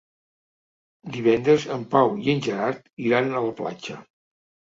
[1.17, 4.01] Divendres en Pau i en Gerard iran a la platja.